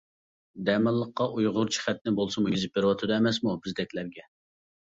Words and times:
دەماللىققا 0.69 1.27
ئۇيغۇرچە 1.35 1.85
خەتنى 1.85 2.15
بولسىمۇ 2.21 2.55
يېزىپ 2.55 2.75
بېرىۋاتىدۇ 2.81 3.17
ئەمەسمۇ 3.21 3.57
بىزدەكلەرگە. 3.69 4.29